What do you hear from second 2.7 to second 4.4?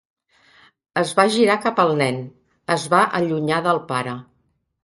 es va allunyar del pare.